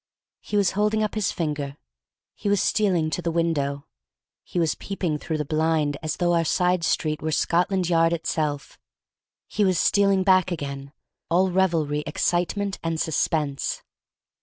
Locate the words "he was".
0.39-0.71, 2.33-2.59, 4.43-4.73, 9.47-9.77